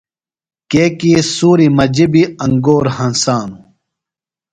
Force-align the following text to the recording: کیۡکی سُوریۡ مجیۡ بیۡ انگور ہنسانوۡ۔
کیۡکی 0.69 1.13
سُوریۡ 1.35 1.71
مجیۡ 1.77 2.09
بیۡ 2.13 2.27
انگور 2.43 2.85
ہنسانوۡ۔ 2.97 3.63